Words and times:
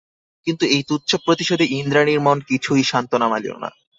কিন্তু 0.47 0.63
এই 0.67 0.81
তুচ্ছ 0.89 1.11
প্রতিশোধে 1.25 1.65
ইন্দ্রাণীর 1.79 2.19
মন 2.19 2.37
কিছুই 2.49 2.83
সান্ত্বনা 2.83 3.27
মানিল 3.27 3.55
না। 3.63 3.69